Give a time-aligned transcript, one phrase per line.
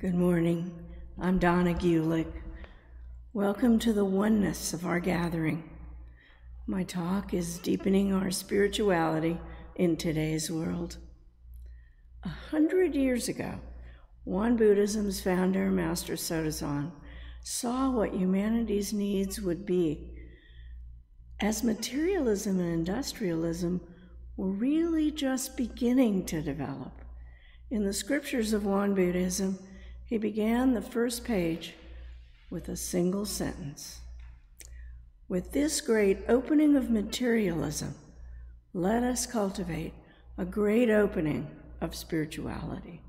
[0.00, 0.72] Good morning.
[1.20, 2.26] I'm Donna Gulick.
[3.32, 5.70] Welcome to the oneness of our gathering.
[6.66, 9.38] My talk is deepening our spirituality
[9.76, 10.96] in today's world.
[12.24, 13.60] A hundred years ago,
[14.24, 16.90] Won Buddhism's founder, Master Sotaesan,
[17.44, 20.12] saw what humanity's needs would be.
[21.40, 23.80] As materialism and industrialism
[24.36, 27.00] were really just beginning to develop.
[27.70, 29.56] In the scriptures of Won Buddhism,
[30.06, 31.74] he began the first page
[32.50, 34.00] with a single sentence.
[35.28, 37.94] With this great opening of materialism,
[38.72, 39.94] let us cultivate
[40.36, 41.48] a great opening
[41.80, 43.00] of spirituality.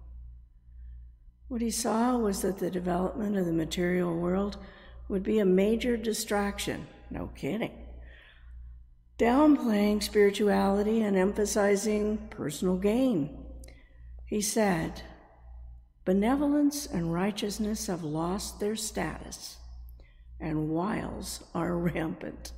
[1.48, 4.58] What he saw was that the development of the material world
[5.10, 6.88] would be a major distraction.
[7.12, 7.72] No kidding.
[9.20, 13.46] Downplaying spirituality and emphasizing personal gain.
[14.26, 15.04] He said,
[16.06, 19.58] Benevolence and righteousness have lost their status,
[20.40, 22.52] and wiles are rampant,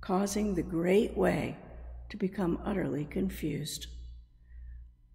[0.00, 1.56] causing the great way
[2.08, 3.86] to become utterly confused.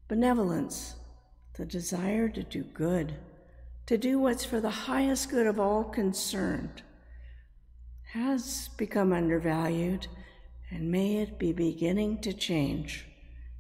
[0.08, 0.96] Benevolence,
[1.58, 3.16] the desire to do good,
[3.86, 6.84] to do what's for the highest good of all concerned,
[8.14, 10.08] has become undervalued,
[10.70, 13.08] and may it be beginning to change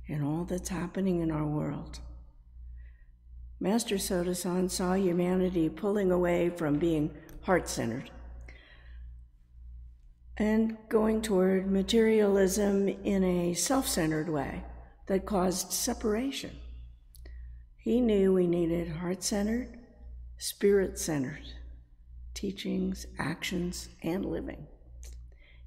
[0.07, 1.99] in all that's happening in our world.
[3.61, 7.11] Master Sotaesan saw humanity pulling away from being
[7.43, 8.09] heart centered
[10.35, 14.63] and going toward materialism in a self centered way
[15.05, 16.57] that caused separation.
[17.77, 19.77] He knew we needed heart centered,
[20.39, 21.53] spirit centered
[22.33, 24.65] teachings, actions, and living.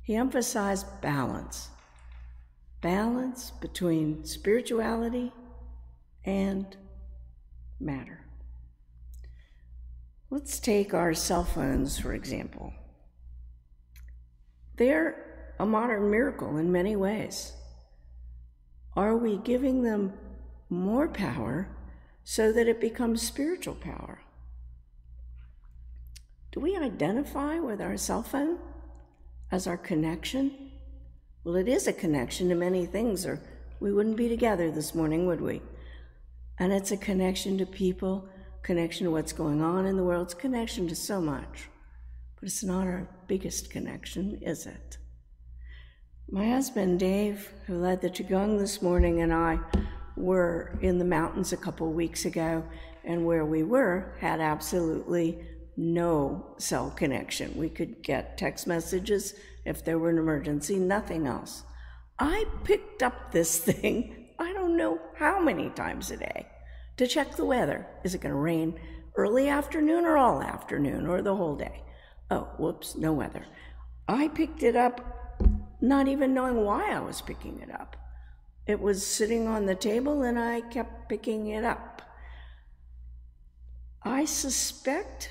[0.02, 1.68] He emphasized balance
[2.80, 5.32] balance between spirituality
[6.24, 6.76] and
[7.80, 8.24] matter.
[10.30, 12.72] Let's take our cell phones, for example.
[14.76, 17.52] They're a modern miracle in many ways.
[18.96, 20.12] Are we giving them
[20.68, 21.68] more power
[22.24, 24.20] so that it becomes spiritual power?
[26.52, 28.58] Do we identify with our cell phone
[29.50, 30.70] as our connection?
[31.42, 33.40] Well, it is a connection to many things, or
[33.80, 35.60] we wouldn't be together this morning, would we?
[36.58, 38.28] And it's a connection to people,
[38.62, 41.68] connection to what's going on in the world, it's connection to so much.
[42.36, 44.98] But it's not our biggest connection, is it?
[46.30, 49.58] My husband, Dave, who led the Qigong this morning, and I
[50.16, 52.64] were in the mountains a couple weeks ago,
[53.04, 55.44] and where we were had absolutely
[55.76, 57.52] no cell connection.
[57.56, 59.34] We could get text messages
[59.64, 61.62] if there were an emergency, nothing else.
[62.18, 66.46] I picked up this thing I don't know how many times a day
[66.96, 67.86] to check the weather.
[68.02, 68.78] Is it going to rain
[69.16, 71.82] early afternoon or all afternoon or the whole day?
[72.30, 73.44] Oh, whoops, no weather.
[74.08, 75.10] I picked it up
[75.80, 77.96] not even knowing why I was picking it up.
[78.66, 82.02] It was sitting on the table and I kept picking it up.
[84.02, 85.30] I suspect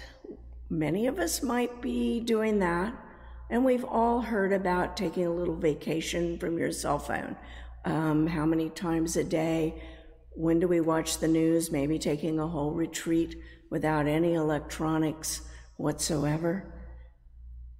[0.69, 2.93] many of us might be doing that,
[3.49, 7.35] and we've all heard about taking a little vacation from your cell phone
[7.85, 9.81] um, how many times a day,
[10.31, 13.37] when do we watch the news, maybe taking a whole retreat
[13.69, 15.41] without any electronics
[15.77, 16.73] whatsoever.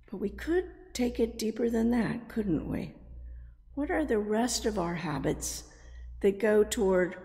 [0.10, 2.96] But we could take it deeper than that, couldn't we?
[3.76, 5.64] What are the rest of our habits
[6.22, 7.16] that go toward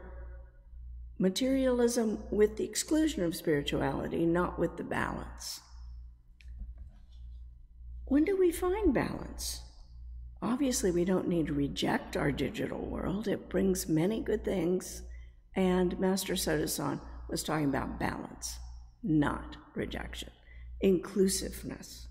[1.18, 5.60] materialism with the exclusion of spirituality, not with the balance?
[8.06, 9.60] When do we find balance?
[10.58, 13.28] Obviously, we don't need to reject our digital world.
[13.28, 15.02] It brings many good things.
[15.54, 16.98] And Master Sotaesan
[17.28, 18.58] was talking about balance,
[19.00, 20.30] not rejection,
[20.80, 22.08] inclusiveness.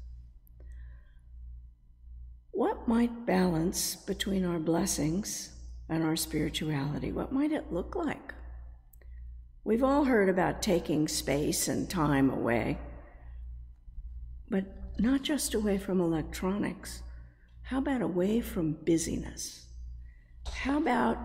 [2.52, 5.50] What might balance between our blessings
[5.90, 7.12] and our spirituality?
[7.12, 8.34] What might it look like?
[9.66, 12.78] We've all heard about taking space and time away,
[14.50, 14.64] but
[14.98, 17.04] not just away from electronics
[17.68, 19.66] how about away from busyness?
[20.54, 21.18] How about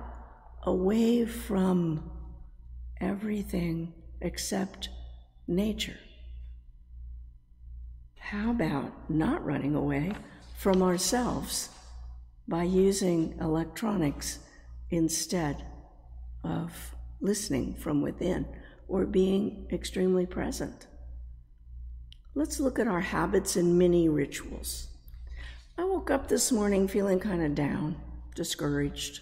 [0.64, 2.10] away from
[3.00, 4.88] everything except
[5.46, 6.00] nature?
[8.18, 10.14] How about not running away
[10.58, 11.68] from ourselves
[12.48, 14.40] by using electronics
[14.90, 15.64] instead
[16.42, 18.48] of listening from within
[18.88, 20.88] or being extremely present?
[22.34, 24.88] Let's look at our habits and mini rituals.
[25.78, 27.96] I woke up this morning feeling kind of down,
[28.34, 29.20] discouraged.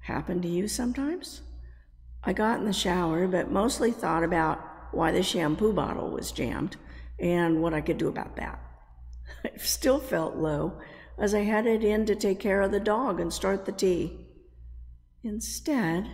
[0.00, 1.42] Happen to you sometimes?
[2.24, 4.60] I got in the shower, but mostly thought about
[4.90, 6.76] why the shampoo bottle was jammed
[7.18, 8.60] and what I could do about that.
[9.44, 10.80] I still felt low
[11.16, 14.26] as I headed in to take care of the dog and start the tea.
[15.22, 16.10] Instead,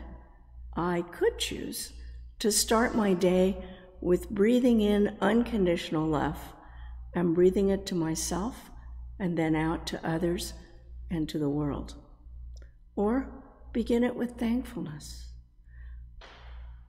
[0.76, 1.92] I could choose
[2.38, 3.64] to start my day
[4.00, 6.38] with breathing in unconditional love
[7.14, 8.70] and breathing it to myself
[9.18, 10.54] and then out to others
[11.10, 11.94] and to the world.
[12.96, 13.28] Or
[13.72, 15.32] begin it with thankfulness.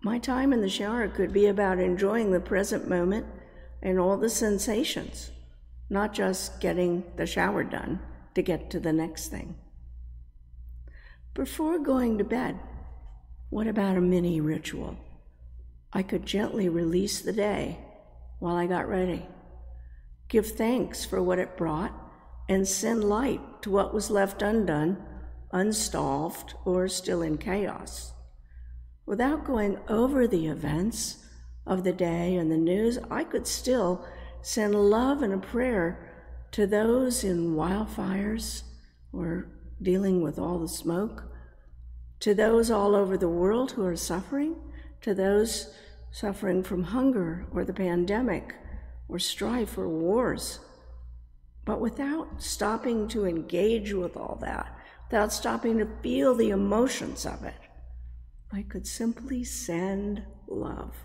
[0.02, 3.26] My time in the shower could be about enjoying the present moment
[3.82, 5.32] and all the sensations,
[5.90, 8.00] not just getting the shower done
[8.36, 9.56] to get to the next thing.
[11.34, 12.60] Before going to bed,
[13.50, 14.98] what about a mini ritual?
[15.92, 17.80] I could gently release the day
[18.40, 19.26] while I got ready,
[20.28, 21.94] give thanks for what it brought,
[22.50, 24.98] and send light to what was left undone,
[25.52, 28.12] unsolved, or still in chaos.
[29.06, 31.24] Without going over the events
[31.68, 34.04] of the day and the news, I could still
[34.42, 36.12] send love and a prayer
[36.52, 38.64] to those in wildfires
[39.14, 39.48] or
[39.80, 41.26] dealing with all the smoke,
[42.20, 44.56] to those all over the world who are suffering,
[45.02, 45.72] to those
[46.12, 48.56] suffering from hunger or the pandemic
[49.08, 50.60] or strife or wars
[51.70, 54.76] but without stopping to engage with all that,
[55.08, 57.54] without stopping to feel the emotions of it,
[58.52, 60.96] I could simply send love,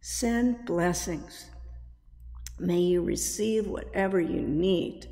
[0.00, 1.50] send blessings.
[2.56, 5.08] May you receive whatever you need.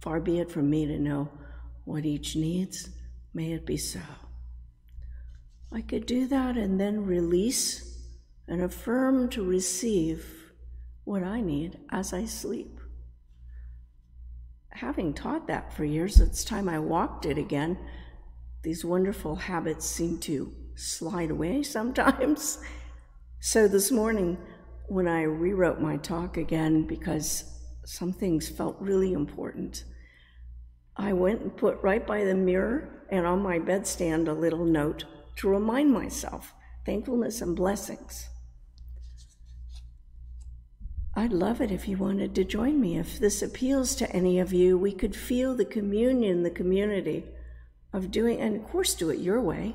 [0.00, 1.30] Far be it from me to know
[1.84, 2.90] what each needs.
[3.32, 4.00] May it be so.
[5.70, 7.96] I could do that and then release
[8.48, 10.50] and affirm to receive
[11.04, 12.79] what I need as I sleep
[14.72, 17.78] having taught that for years, it's time I walked it again.
[18.62, 22.58] These wonderful habits seem to slide away sometimes.
[23.40, 24.38] So this morning,
[24.88, 27.44] when I rewrote my talk again because
[27.84, 29.84] some things felt really important,
[30.96, 35.04] I went and put right by the mirror and on my bedstand a little note
[35.36, 36.52] to remind myself
[36.84, 38.29] thankfulness and blessings.
[41.20, 42.96] I'd love it if you wanted to join me.
[42.96, 47.26] If this appeals to any of you, we could feel the communion, the community
[47.92, 49.74] of doing, and of course, do it your way,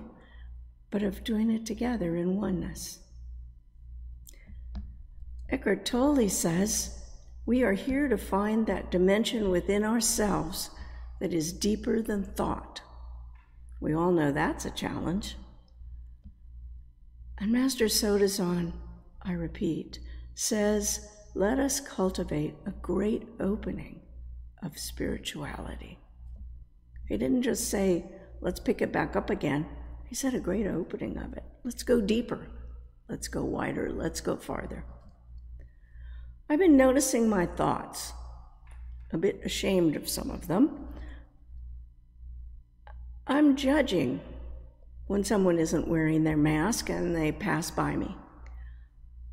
[0.89, 2.97] but of doing it together in oneness.
[5.47, 6.99] Eckhart Tolle says,
[7.45, 10.71] We are here to find that dimension within ourselves
[11.19, 12.81] that is deeper than thought.
[13.79, 15.35] We all know that's a challenge.
[17.37, 18.73] And Master Sotaesan,
[19.21, 19.99] I repeat,
[20.33, 23.99] says, let us cultivate a great opening
[24.63, 25.99] of spirituality.
[27.09, 28.05] He didn't just say,
[28.39, 29.67] let's pick it back up again.
[30.05, 31.43] He said a great opening of it.
[31.65, 32.47] Let's go deeper.
[33.09, 33.91] Let's go wider.
[33.91, 34.85] Let's go farther.
[36.49, 38.13] I've been noticing my thoughts,
[39.11, 40.87] a bit ashamed of some of them.
[43.27, 44.21] I'm judging
[45.07, 48.15] when someone isn't wearing their mask and they pass by me.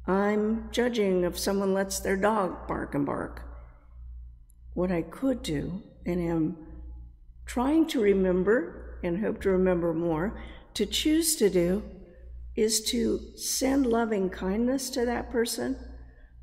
[0.07, 3.43] I'm judging if someone lets their dog bark and bark.
[4.75, 6.57] What I could do, and am
[7.47, 10.41] trying to remember and hope to remember more,
[10.75, 11.83] to choose to do
[12.57, 15.77] is to send loving kindness to that person.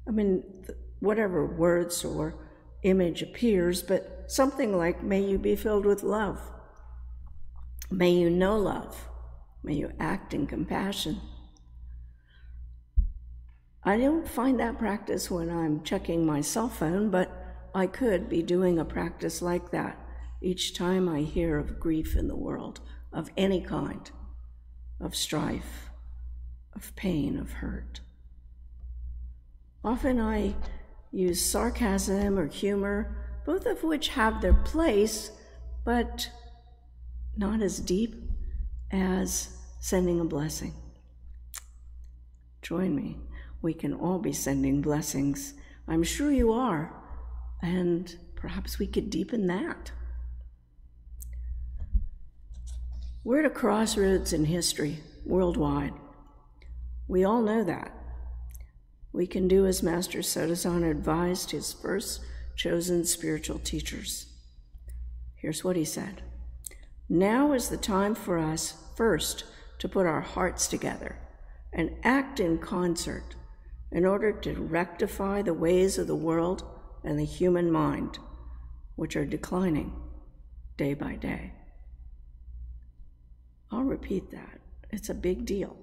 [0.07, 0.65] I mean,
[0.99, 2.35] whatever words or
[2.83, 6.39] image appears, but something like, may you be filled with love.
[7.91, 9.07] May you know love.
[9.63, 11.19] May you act in compassion.
[13.89, 17.31] I don't find that practice when I'm checking my cell phone, but
[17.73, 19.97] I could be doing a practice like that
[20.43, 22.81] each time I hear of grief in the world,
[23.11, 24.11] of any kind,
[24.99, 25.89] of strife,
[26.73, 28.01] of pain, of hurt.
[29.83, 30.53] Often I
[31.11, 35.31] use sarcasm or humor, both of which have their place,
[35.83, 36.29] but
[37.35, 38.13] not as deep
[38.91, 40.75] as sending a blessing.
[42.61, 43.17] Join me
[43.61, 45.53] we can all be sending blessings.
[45.87, 46.93] I'm sure you are.
[47.61, 49.91] And perhaps we could deepen that.
[53.23, 55.93] We're at a crossroads in history worldwide.
[57.07, 57.91] We all know that.
[59.11, 62.21] We can do as Master Sotaesan advised his first
[62.55, 64.27] chosen spiritual teachers.
[65.35, 66.21] Here's what he said
[67.09, 69.43] Now is the time for us first
[69.79, 71.17] to put our hearts together
[71.73, 73.35] and act in concert
[73.91, 76.63] in order to rectify the ways of the world
[77.03, 78.19] and the human mind,
[78.95, 79.93] which are declining
[80.77, 81.53] day by day.
[83.71, 84.59] I'll repeat that.
[84.91, 85.77] It's a big deal.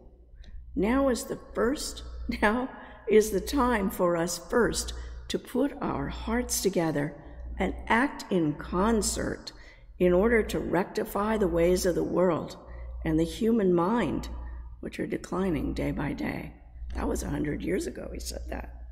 [0.75, 2.03] Now is the first,
[2.43, 2.69] now
[3.09, 4.93] is the time for us first
[5.29, 7.15] to put our hearts together
[7.59, 9.53] and act in concert
[9.99, 12.57] in order to rectify the ways of the world
[13.05, 14.29] and the human mind,
[14.81, 16.53] which are declining day by day.
[16.97, 18.83] That was a hundred years ago he said that.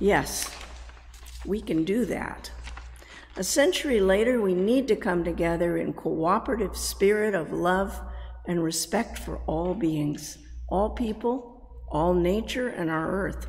[0.00, 0.50] Yes,
[1.46, 2.50] we can do that.
[3.36, 8.00] A century later, we need to come together in cooperative spirit of love
[8.46, 13.46] and respect for all beings, all people, all nature, and our earth.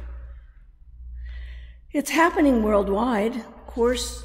[1.91, 3.36] It's happening worldwide.
[3.36, 4.24] Of course,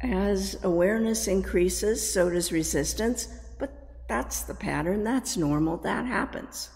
[0.00, 3.28] as awareness increases, so does resistance,
[3.58, 6.70] but that's the pattern, that's normal, that happens.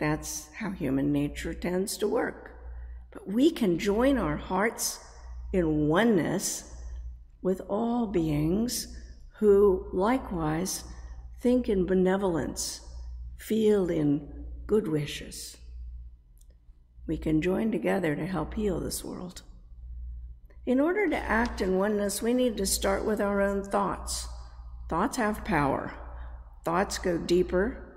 [0.00, 2.52] That's how human nature tends to work.
[3.10, 4.98] But we can join our hearts
[5.52, 6.74] in oneness
[7.42, 8.96] with all beings
[9.38, 10.84] who likewise
[11.40, 12.80] think in benevolence,
[13.36, 15.58] feel in good wishes.
[17.06, 19.42] We can join together to help heal this world.
[20.64, 24.28] In order to act in oneness, we need to start with our own thoughts.
[24.88, 25.92] Thoughts have power,
[26.64, 27.89] thoughts go deeper,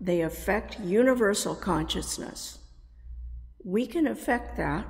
[0.00, 2.58] they affect universal consciousness.
[3.64, 4.86] We can affect that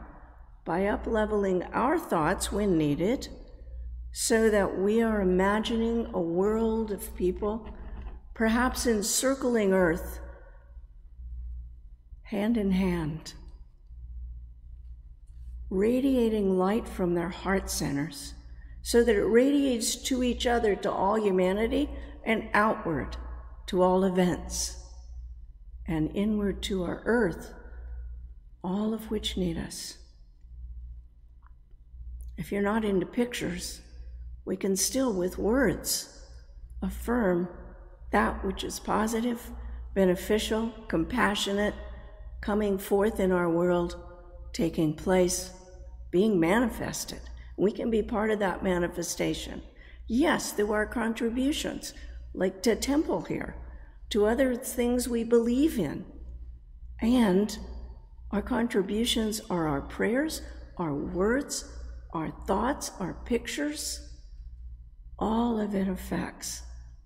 [0.65, 3.29] by upleveling our thoughts when needed
[4.13, 7.69] so that we are imagining a world of people,
[8.35, 10.21] perhaps encircling Earth,
[12.25, 13.35] hand in hand,
[15.71, 18.35] radiating light from their heart centers
[18.83, 21.89] so that it radiates to each other, to all humanity,
[22.25, 23.17] and outward
[23.67, 24.82] to all events,
[25.93, 27.53] and inward to our earth,
[28.65, 29.99] all of which need us.
[32.39, 33.83] If you're not into pictures,
[34.45, 36.27] we can still, with words,
[36.81, 37.49] affirm
[38.11, 39.51] that which is positive,
[39.95, 41.75] beneficial, compassionate,
[42.41, 43.97] coming forth in our world,
[44.53, 45.53] taking place,
[46.11, 47.21] being manifested.
[47.57, 49.63] We can be part of that manifestation.
[50.09, 51.93] Yes, through our contributions,
[52.35, 53.55] like to temple here,
[54.13, 56.05] to other things we believe in.
[57.01, 57.59] And
[58.31, 60.43] our contributions are our prayers,
[60.77, 61.65] our words,
[62.13, 64.11] our thoughts, our pictures.
[65.19, 66.61] All of it affects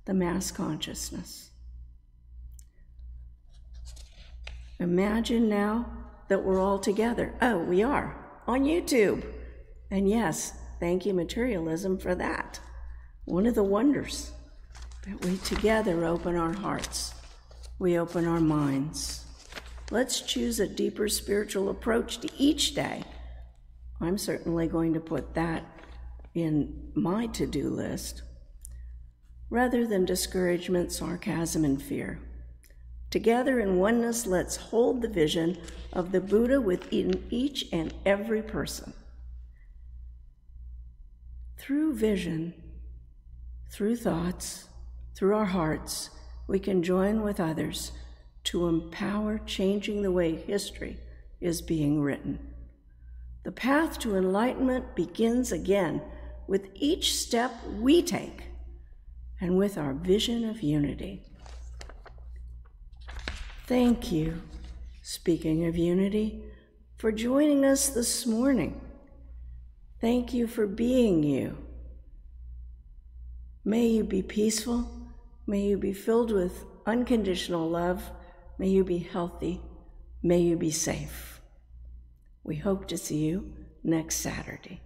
[0.05, 1.51] the mass consciousness.
[4.81, 5.87] Imagine now
[6.27, 7.37] that we're all together.
[7.41, 8.17] Oh, we are
[8.49, 9.25] on YouTube.
[9.93, 12.59] And yes, thank you, materialism, for that.
[13.27, 14.33] One of the wonders
[15.07, 17.15] that we together open our hearts,
[17.79, 19.25] we open our minds.
[19.91, 23.05] Let's choose a deeper spiritual approach to each day.
[24.01, 25.65] I'm certainly going to put that
[26.35, 28.23] in my to do list
[29.49, 32.19] rather than discouragement, sarcasm, and fear.
[33.11, 35.57] Together in oneness, let's hold the vision
[35.93, 38.93] of the Buddha within each and every person.
[41.57, 42.55] Through vision,
[43.71, 44.69] through thoughts,
[45.17, 46.11] through our hearts,
[46.47, 47.93] we can join with others
[48.45, 50.99] to empower changing the way history
[51.41, 52.39] is being written.
[53.43, 56.03] The path to enlightenment begins again
[56.47, 58.45] with each step we take
[59.41, 61.23] and with our vision of unity.
[63.67, 64.43] Thank you,
[65.03, 66.43] speaking of unity,
[66.99, 68.81] for joining us this morning.
[70.01, 71.57] Thank you for being you.
[73.65, 74.96] May you be peaceful.
[75.47, 78.11] May you be filled with unconditional love.
[78.59, 79.61] May you be healthy.
[80.23, 81.41] May you be safe.
[82.43, 84.81] We hope to see you next Saturday.